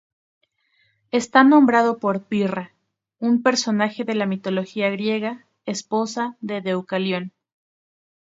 Está 1.11 1.43
nombrado 1.43 1.99
por 1.99 2.23
Pirra, 2.23 2.73
un 3.19 3.43
personaje 3.43 4.03
de 4.03 4.15
la 4.15 4.25
mitología 4.25 4.89
griega, 4.89 5.45
esposa 5.67 6.35
de 6.41 6.59
Deucalión. 6.61 7.33